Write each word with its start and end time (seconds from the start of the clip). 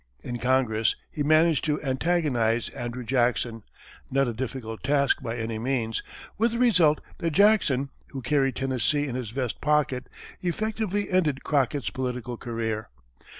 In 0.23 0.39
Congress, 0.39 0.95
he 1.11 1.21
managed 1.21 1.63
to 1.65 1.79
antagonize 1.83 2.69
Andrew 2.69 3.03
Jackson, 3.03 3.61
not 4.09 4.27
a 4.27 4.33
difficult 4.33 4.81
task 4.81 5.21
by 5.21 5.37
any 5.37 5.59
means, 5.59 6.01
with 6.39 6.53
the 6.53 6.57
result 6.57 6.99
that 7.19 7.29
Jackson, 7.33 7.91
who 8.07 8.23
carried 8.23 8.55
Tennessee 8.55 9.05
in 9.05 9.13
his 9.13 9.29
vest 9.29 9.61
pocket, 9.61 10.07
effectively 10.41 11.11
ended 11.11 11.43
Crockett's 11.43 11.91
political 11.91 12.35
career. 12.35 12.89